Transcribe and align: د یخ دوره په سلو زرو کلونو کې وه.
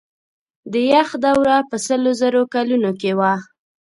د 0.71 0.73
یخ 0.91 1.09
دوره 1.23 1.55
په 1.69 1.77
سلو 1.85 2.11
زرو 2.21 2.41
کلونو 2.53 2.91
کې 3.01 3.11
وه. 3.19 3.33